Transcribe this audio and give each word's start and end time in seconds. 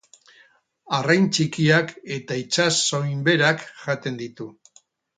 Arrain 0.99 1.27
txikiak 1.37 1.93
eta 2.17 2.39
itsas 2.47 2.73
soinberak 2.89 3.65
jaten 3.87 4.19
ditu. 4.27 4.53